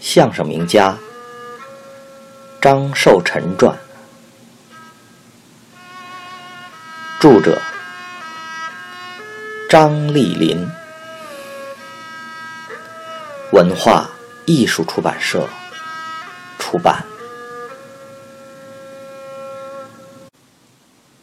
[0.00, 0.96] 相声名家
[2.60, 3.78] 张寿臣传，
[7.20, 7.60] 著者
[9.68, 10.66] 张丽林，
[13.52, 14.08] 文化
[14.46, 15.48] 艺术出版社
[16.58, 17.04] 出版。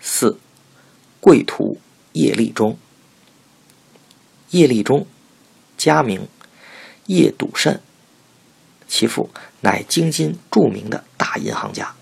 [0.00, 0.38] 四，
[1.20, 1.78] 贵徒
[2.12, 2.78] 叶立中。
[4.50, 5.06] 叶立中，
[5.76, 6.26] 家名
[7.06, 7.80] 叶笃慎。
[8.90, 9.30] 其父
[9.60, 11.94] 乃京津著名的大银行家，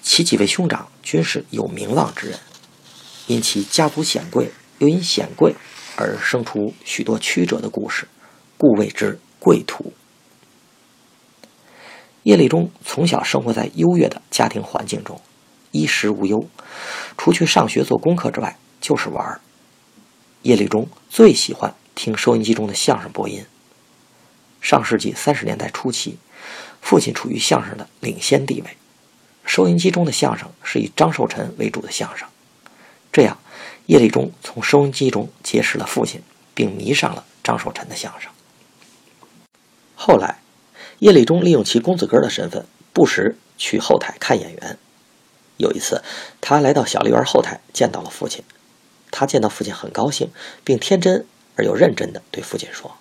[0.00, 2.38] 其几位兄长均是有名望之人，
[3.26, 5.56] 因其家族显贵，又因显贵
[5.96, 8.06] 而生出许多曲折的故事，
[8.56, 9.92] 故谓之贵徒。
[12.22, 15.20] 叶立忠从小生活在优越的家庭环境中，
[15.72, 16.48] 衣食无忧，
[17.18, 19.40] 除去上学做功课之外，就是玩儿。
[20.42, 23.44] 叶立忠最喜欢听收音机中的相声播音。
[24.64, 26.16] 上世纪三十年代初期，
[26.80, 28.78] 父亲处于相声的领先地位，
[29.44, 32.26] 收音机中的相声是以张寿臣为主的相声。
[33.12, 33.36] 这样，
[33.84, 36.22] 叶立中从收音机中结识了父亲，
[36.54, 38.32] 并迷上了张寿臣的相声。
[39.94, 40.38] 后来，
[40.98, 44.78] 叶立中利用其公子哥的身份，不时去后台看演员。
[45.58, 46.02] 有一次，
[46.40, 48.42] 他来到小梨园后台，见到了父亲。
[49.10, 50.30] 他见到父亲很高兴，
[50.64, 52.96] 并天真而又认真地对父亲说。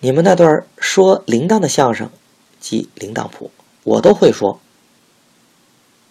[0.00, 2.08] 你们那段说铃铛的相声，
[2.60, 3.50] 即铃铛谱，
[3.82, 4.60] 我都会说。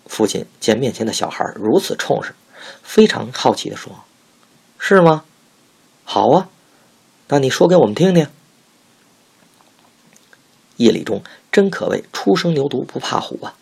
[0.06, 2.34] 父亲见面前的小孩如此冲实，
[2.84, 3.94] 非常好奇的说
[4.78, 5.24] ：“是吗？
[6.04, 6.50] 好啊，
[7.30, 8.28] 那你说给我们听听。”
[10.76, 13.56] 叶立中真可谓初生牛犊不怕虎啊！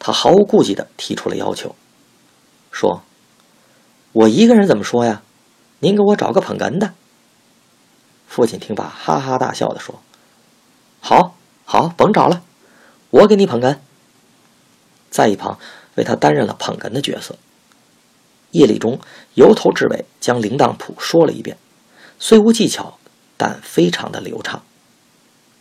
[0.00, 1.76] 他毫无顾忌的提出了要求，
[2.72, 3.02] 说
[4.10, 5.22] ：“我一个人怎么说呀？
[5.78, 6.94] 您给我找个捧哏的。”
[8.28, 10.00] 父亲听罢，哈哈大笑的说
[11.00, 11.34] ：“好，
[11.64, 12.42] 好，甭找了，
[13.10, 13.78] 我给你捧哏。”
[15.10, 15.58] 在一旁
[15.96, 17.36] 为他担任了捧哏的角色。
[18.52, 19.00] 叶立中
[19.34, 21.56] 由头至尾将铃铛谱说了一遍，
[22.18, 22.98] 虽无技巧，
[23.36, 24.62] 但非常的流畅。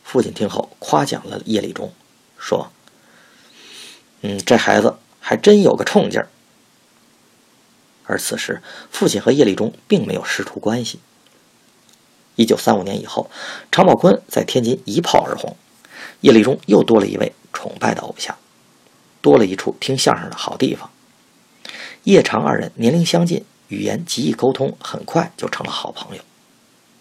[0.04, 1.92] 父亲听后夸奖了叶立中，
[2.38, 2.72] 说
[4.22, 6.30] ：“嗯，这孩子还真有个冲劲儿。”
[8.06, 11.00] 而此时，父亲和叶立中并没有师徒关系。
[12.38, 13.30] 一九三五年以后，
[13.72, 15.58] 常宝坤在天津一炮而红，
[16.22, 18.36] 叶立中又多了一位崇拜的偶像，
[19.22, 20.90] 多了一处听相声的好地方。
[22.04, 26.24] 叶常二人年龄相近，语言极易沟通，很快就成了好朋友。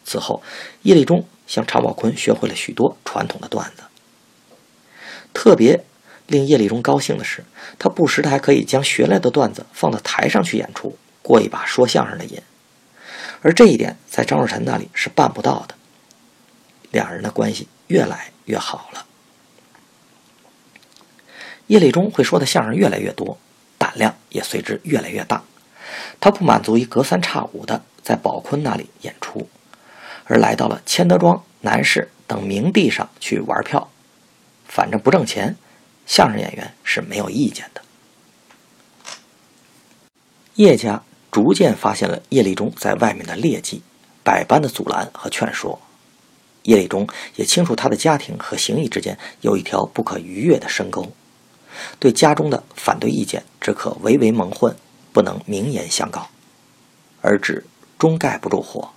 [0.04, 0.42] 此后，
[0.82, 3.82] 叶立中向常宝坤学会了许多传统的段子。
[5.34, 5.84] 特别
[6.26, 7.44] 令叶立中高兴的是，
[7.78, 12.40] 他不时的还可以将学来的段子放到台上去演出，过一把说相声的瘾。
[13.46, 15.76] 而这一点在张若臣那里是办不到的，
[16.90, 19.06] 两人的关系越来越好了。
[21.68, 23.38] 叶立中会说的相声越来越多，
[23.78, 25.44] 胆量也随之越来越大。
[26.18, 29.48] 他不满足于隔三差五的在宝坤那里演出，
[30.24, 33.88] 而来到了千德庄、南市等名地上去玩票，
[34.66, 35.54] 反正不挣钱，
[36.04, 37.80] 相声演员是没有意见的。
[40.56, 41.00] 叶家。
[41.36, 43.82] 逐渐发现了叶立中在外面的劣迹，
[44.24, 45.78] 百般的阻拦和劝说。
[46.62, 51.12] 叶立中也清楚他的家庭和行医之间有一条不可逾越的深沟，
[51.98, 54.74] 对家中的反对意见只可唯唯蒙混，
[55.12, 56.26] 不能明言相告，
[57.20, 57.66] 而纸
[57.98, 58.88] 终盖不住火。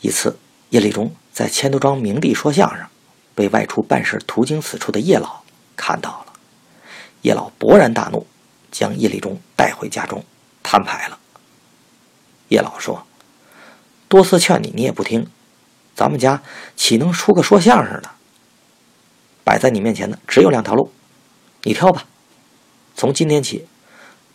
[0.00, 0.36] 一次，
[0.70, 2.84] 叶立忠在千头庄明地说相声，
[3.32, 5.44] 被外出办事途经此处的叶老
[5.76, 6.32] 看到了。
[7.22, 8.26] 叶老勃然大怒，
[8.72, 10.24] 将叶立忠带回家中。
[10.66, 11.18] 摊牌了。
[12.48, 13.06] 叶老说
[14.08, 15.30] ：“多次劝你，你也不听，
[15.94, 16.42] 咱们家
[16.74, 18.10] 岂能出个说相声的？
[19.44, 20.92] 摆在你面前的只有两条路，
[21.62, 22.04] 你挑吧。
[22.96, 23.68] 从今天起，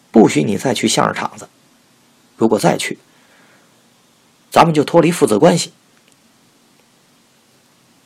[0.10, 1.50] 不许你再去相声场子。
[2.38, 2.98] 如果再去，
[4.50, 5.74] 咱们就脱离父子关系。”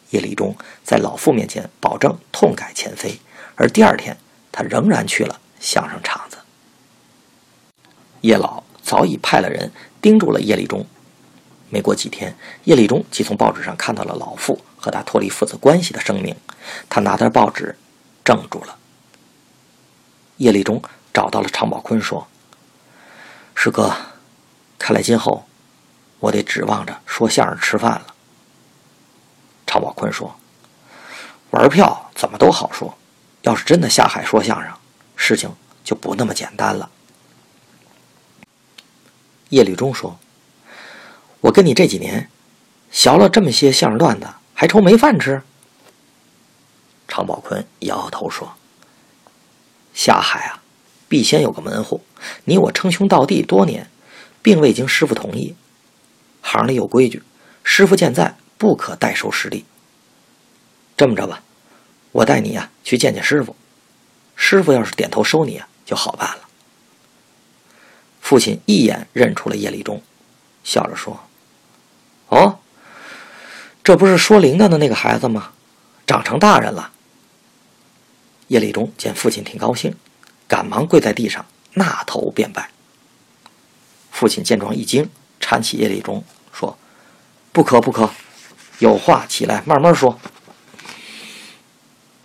[0.10, 3.19] 叶立中在老父面前保证痛改前非，
[3.56, 4.18] 而第二天
[4.51, 6.25] 他仍然去了相声场。
[8.25, 10.83] 叶老早已派了人盯住了叶立中。
[11.69, 16.36] 没过几天，叶立中即从报纸上看到了老父和他脱离父子关系的声明。
[16.89, 17.77] 他拿着报纸，
[18.24, 18.77] 怔住了。
[20.38, 20.81] 叶立中
[21.13, 22.27] 找到了常宝坤，说
[23.54, 23.94] ：“师哥，
[24.80, 25.45] 看来今后
[26.19, 28.07] 我得指望着说相声吃饭了。”
[29.68, 30.36] 常宝坤说
[31.51, 32.98] ：“玩票怎么都好说，
[33.44, 34.71] 要是真的下海说相声，
[35.16, 36.89] 事情就不那么简单了。”
[39.50, 40.19] 叶立中说
[41.42, 42.30] ：“我跟你这几年
[42.92, 45.42] 学了这么些相声段子，还愁没饭吃？
[47.07, 48.56] 常宝坤摇摇头说
[49.94, 50.63] ：“下海啊，
[51.07, 52.01] 必先有个门户。
[52.45, 53.89] 你我称兄道弟多年，
[54.42, 55.56] 并未经师傅同意。
[56.42, 57.21] 行里有规矩，
[57.63, 59.65] 师傅健在，不可代收师弟。
[60.97, 61.44] 这么着吧，
[62.12, 63.56] 我带你呀去见见师傅。
[64.36, 66.42] 师傅要是点头收你啊，就好办了。”
[68.25, 70.01] 父亲一眼认出了叶立忠，
[70.63, 71.19] 笑着说
[72.30, 72.57] ：“哦，
[73.83, 75.51] 这不是说铃铛的那个孩子吗？
[76.07, 76.92] 长成大人了。”
[78.50, 79.94] 叶立忠见父亲挺高兴，
[80.48, 81.45] 赶忙跪在地上，
[81.75, 82.72] 纳头便拜。
[84.10, 85.07] 父亲见状一惊，
[85.39, 86.75] 搀起叶立忠说
[87.54, 88.10] ：“不可不可，
[88.80, 90.19] 有话起来慢慢说。”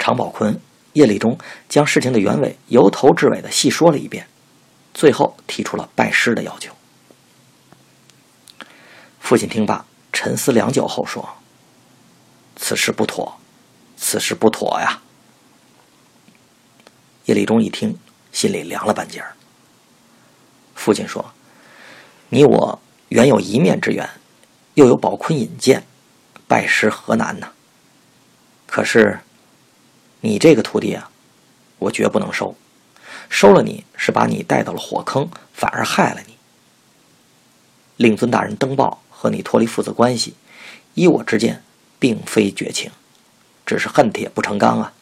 [0.01, 0.59] 常宝坤、
[0.95, 1.37] 叶立忠
[1.69, 4.27] 将事情的原委由头至尾的细说了一遍。
[4.93, 6.73] 最后提出了拜师的要求。
[9.19, 11.29] 父亲听罢，沉思良久后说
[12.55, 13.37] ：“此事不妥，
[13.97, 15.03] 此事不妥呀。”
[17.27, 17.99] 叶立忠一听，
[18.33, 19.35] 心里凉了半截儿。
[20.77, 21.33] 父亲说
[22.31, 24.09] ：“你我原有一面之缘，
[24.75, 25.85] 又有宝坤引荐，
[26.47, 27.53] 拜师何难呢？
[28.67, 29.19] 可是，
[30.21, 31.11] 你这个徒弟啊，
[31.79, 32.55] 我绝不能收。”
[33.31, 36.35] 收了你是把你带到了火坑，反而害了你。
[37.97, 40.35] 令尊大人登报和你脱离父子关系，
[40.95, 41.63] 依我之见，
[41.99, 42.91] 并非绝情，
[43.65, 44.93] 只是恨铁不成钢啊。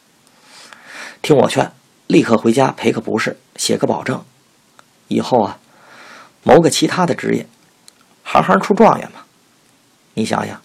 [1.21, 1.73] 听我劝，
[2.07, 4.23] 立刻回家赔个不是，写个保证，
[5.07, 5.59] 以后啊，
[6.43, 7.47] 谋个其他的职业，
[8.23, 9.23] 行行出状元嘛。
[10.13, 10.61] 你想想，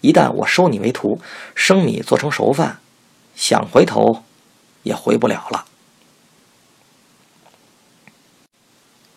[0.00, 1.20] 一旦我收你为徒，
[1.54, 2.78] 生米做成熟饭，
[3.34, 4.22] 想回头，
[4.84, 5.66] 也回不了了。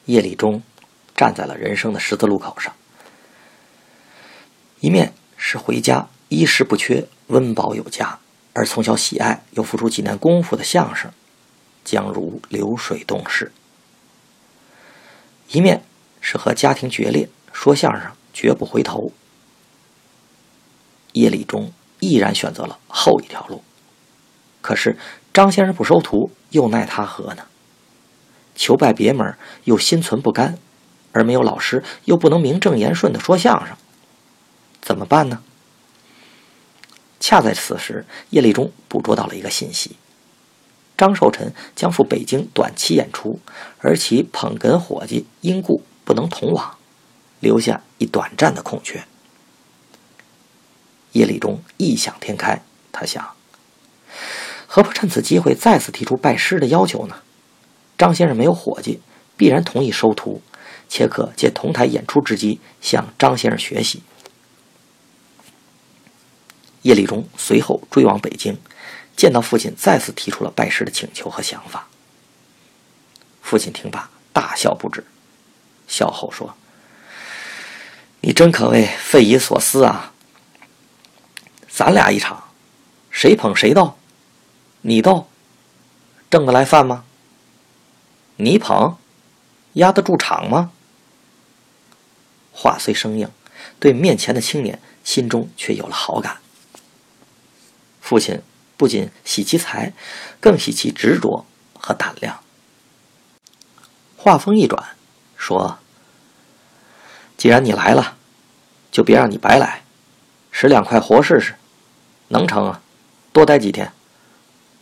[0.05, 0.61] 叶立忠
[1.15, 2.73] 站在了人生的十字路口上，
[4.79, 8.19] 一面是回家衣食不缺、温饱有加，
[8.53, 11.11] 而从小喜爱又付出几年功夫的相声，
[11.85, 13.51] 将如流水动逝；
[15.50, 15.83] 一面
[16.19, 19.11] 是和家庭决裂，说相声绝不回头。
[21.13, 23.63] 叶立忠毅然选择了后一条路，
[24.61, 24.97] 可是
[25.31, 27.45] 张先生不收徒，又奈他何呢？
[28.55, 30.57] 求拜别门又心存不甘，
[31.11, 33.75] 而没有老师又不能名正言顺的说相声，
[34.81, 35.41] 怎么办呢？
[37.19, 39.95] 恰在此时，叶立忠捕捉到了一个信息：
[40.97, 43.39] 张寿臣将赴北京短期演出，
[43.79, 46.77] 而其捧哏伙计因故不能同往，
[47.39, 49.06] 留下一短暂的空缺。
[51.13, 52.61] 叶立忠异想天开，
[52.91, 53.33] 他想：
[54.67, 57.17] 何不趁此机会再次提出拜师的要求呢？
[57.98, 59.00] 张先生没有伙计，
[59.38, 60.42] 必然同意收徒，
[60.90, 64.01] 且可借同台演出之机向张先生学习。
[66.81, 68.57] 叶立忠随后追往北京，
[69.16, 71.88] 见到父亲，再次提出了拜师的请求和想法。
[73.42, 75.06] 父亲听罢，大笑不止，
[75.88, 76.56] 笑后说
[78.19, 80.12] ：“你真可谓匪夷所思啊！
[81.69, 82.44] 咱俩一场，
[83.10, 83.95] 谁捧谁斗？
[84.81, 85.28] 你斗，
[86.30, 87.06] 挣得来饭吗？”
[88.38, 88.97] 你捧，
[89.74, 90.71] 压得住场吗？
[92.51, 93.30] 话虽生硬，
[93.80, 96.37] 对面前的青年心中却有了好感。
[98.02, 98.42] 父亲
[98.75, 99.94] 不仅喜其才，
[100.40, 101.45] 更喜其执着
[101.80, 102.40] 和胆量。
[104.18, 104.95] 话锋一转，
[105.37, 105.78] 说
[107.37, 108.18] ：“既然你来了，
[108.92, 109.83] 就别让你白来，
[110.52, 111.56] 使两块活试试，
[112.30, 112.81] 能成啊，
[113.31, 113.87] 多待几天；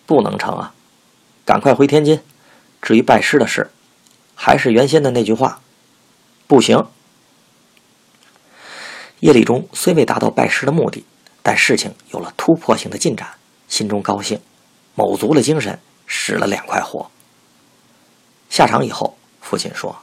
[0.05, 0.73] 不能成啊，
[1.45, 2.21] 赶快回天津。”
[2.81, 3.69] 至于拜师的事，
[4.35, 5.61] 还是原先的那句话，
[6.47, 6.83] 不行。
[9.19, 11.05] 叶立忠虽未达到拜师的目的，
[11.43, 13.29] 但事情有了突破性的进展，
[13.67, 14.41] 心中高兴，
[14.95, 17.11] 卯足了精神，使了两块活。
[18.49, 19.95] 下场以后，父亲说：“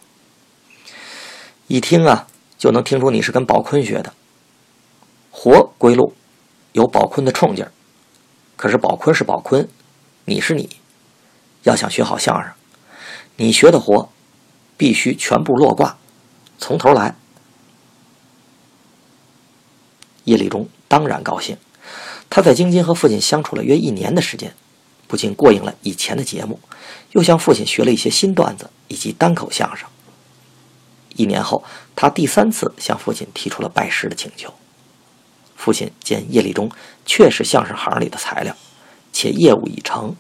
[1.67, 4.15] 一听啊，就能听出你是跟宝坤学的。
[5.33, 6.15] 活归路，
[6.73, 7.73] 有宝坤的冲劲儿。
[8.57, 9.69] 可是宝坤是宝坤，
[10.25, 10.77] 你是你，
[11.65, 12.53] 要想学好相声。”
[13.41, 14.11] 你学的活，
[14.77, 15.97] 必须全部落挂，
[16.59, 17.15] 从头来。
[20.25, 21.57] 叶立忠当然高兴，
[22.29, 24.55] 他在京津和父亲相处了约一年的时间，
[25.07, 26.59] 不仅过瘾了以前的节目，
[27.13, 29.89] 又向父亲学了一些新段子以及单口相声。
[31.15, 31.63] 一年后，
[31.95, 34.53] 他第三次向父亲提出了拜师的请求。
[35.55, 36.69] 父亲见叶立忠
[37.07, 38.57] 确实相声行里的材料，
[39.13, 40.17] 且业务已成，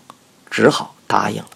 [0.48, 1.48] 只好答应了。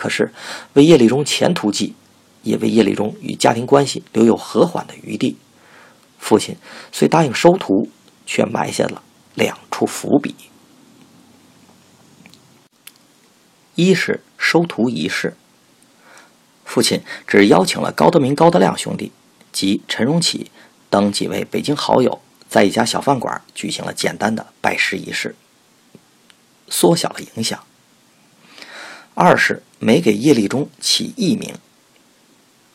[0.00, 0.32] 可是，
[0.72, 1.94] 为叶立忠前途计，
[2.42, 5.36] 也为叶立忠与家庭关系留有和缓的余地。
[6.18, 6.56] 父亲
[6.90, 7.90] 虽答应收徒，
[8.24, 9.02] 却埋下了
[9.34, 10.34] 两处伏笔。
[13.74, 15.36] 一是收徒仪式，
[16.64, 19.12] 父亲只邀请了高德明、高德亮兄弟
[19.52, 20.50] 及陈荣启
[20.88, 25.36] 等几位北京好友，在一家小饭馆举行了简单的拜师仪式，
[26.70, 27.62] 缩小了影响。
[29.14, 31.54] 二是没给叶立忠起艺名。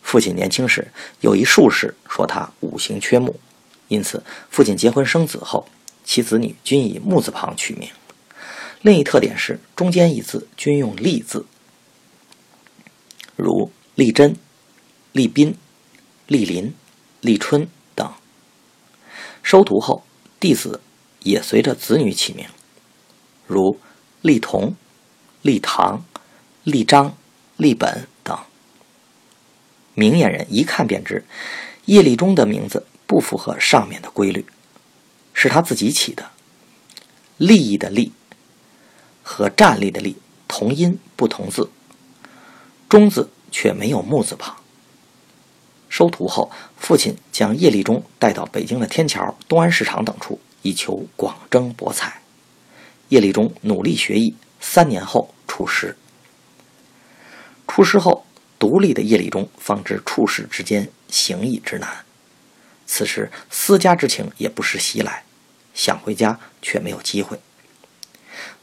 [0.01, 3.39] 父亲年轻时有一术士说他五行缺木，
[3.87, 5.67] 因此父亲结婚生子后，
[6.03, 7.89] 其子女均以木字旁取名。
[8.81, 11.45] 另一特点是中间一字均用立字，
[13.35, 14.35] 如立真、
[15.11, 15.57] 立斌、
[16.27, 16.75] 立林、
[17.21, 18.13] 立春等。
[19.41, 20.03] 收徒后，
[20.39, 20.81] 弟子
[21.21, 22.47] 也随着子女起名，
[23.47, 23.79] 如
[24.21, 24.75] 立同、
[25.41, 26.05] 立堂、
[26.65, 27.15] 立章、
[27.57, 28.35] 立本等。
[29.93, 31.23] 明眼人一看便知，
[31.85, 34.43] 叶立忠的名字不符合上面的规律，
[35.31, 36.31] 是他自己起的。
[37.37, 38.11] 利益的利
[39.21, 40.17] 和站立的立
[40.47, 41.69] 同音不同字，
[42.89, 44.55] 中字却没有木字旁。
[45.87, 52.21] 收徒后，父亲将叶立忠带到北京的天桥、东安市场等处，以求广征博采。
[53.09, 55.95] 叶立忠努力学艺，三年后出师。
[57.67, 58.25] 出师后。
[58.57, 62.05] 独立的叶立中方知处世之间行义之难，
[62.87, 65.23] 此时思家之情也不时袭来，
[65.73, 67.37] 想回家却没有机会。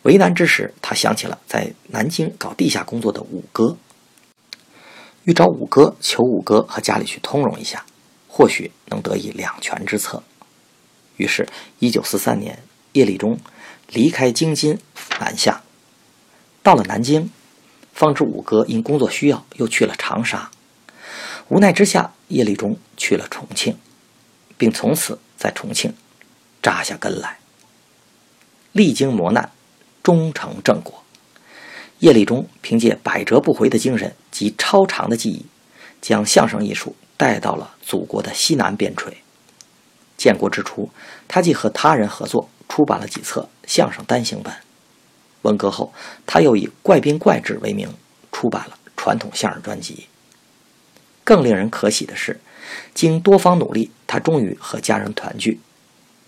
[0.03, 3.77] 为难之时，他想起了在南京搞地下工作的五哥，
[5.25, 7.85] 欲找五哥求五哥和家里去通融一下，
[8.27, 10.23] 或许能得以两全之策。
[11.19, 11.47] 于是，
[11.81, 12.61] 一九四三年，
[12.93, 13.39] 叶立忠
[13.89, 14.79] 离开京津
[15.21, 15.63] 南下，
[16.63, 17.31] 到了南京。
[17.93, 20.51] 方知五哥因工作需要又去了长沙，
[21.49, 23.77] 无奈之下，叶立忠去了重庆，
[24.57, 25.95] 并从此在重庆
[26.63, 27.39] 扎下根来。
[28.73, 29.51] 历经磨难，
[30.03, 31.05] 终成正果。
[31.99, 35.47] 叶立忠凭借百折不回的精神及超长的技艺，
[36.01, 39.13] 将相声艺术带到了祖国的西南边陲。
[40.17, 40.91] 建国之初，
[41.29, 44.53] 他既和他人合作出版了几册相声单行本。
[45.43, 45.93] 文革后，
[46.27, 47.93] 他又以怪病怪志为名
[48.31, 50.07] 出版了传统相声专辑。
[51.25, 52.41] 更令人可喜的是，
[52.95, 55.61] 经多方努力，他终于和家人团聚。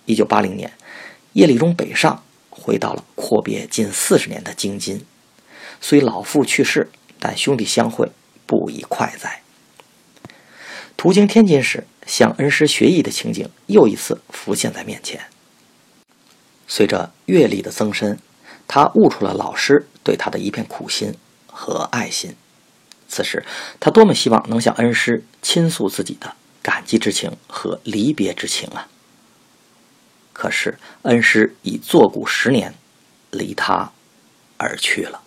[0.07, 0.73] 一九八零年，
[1.33, 5.05] 叶立忠北上，回到了阔别近四十年的京津。
[5.81, 8.11] 虽老父去世，但兄弟相会
[8.47, 9.43] 不亦快哉。
[10.97, 15.21] 途经天津时，向恩师学艺的情景又一次浮现在面前。
[16.67, 18.19] 随着阅历的增深。
[18.67, 21.15] 他悟出了老师对他的一片苦心
[21.47, 22.35] 和爱心，
[23.09, 23.45] 此时
[23.79, 28.89] 他多么希望能向恩师倾诉自己的感激之情和离别之情啊！
[30.33, 32.75] 可是恩师已作古十年，
[33.31, 33.93] 离他
[34.57, 35.23] 而去了。